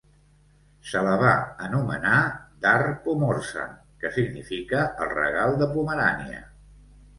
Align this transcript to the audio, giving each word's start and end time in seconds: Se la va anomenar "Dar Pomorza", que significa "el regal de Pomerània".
Se 0.91 1.01
la 1.07 1.11
va 1.23 1.33
anomenar 1.65 2.21
"Dar 2.65 2.79
Pomorza", 3.05 3.67
que 4.01 4.13
significa 4.17 4.83
"el 5.07 5.15
regal 5.15 5.57
de 5.63 5.71
Pomerània". 5.77 6.45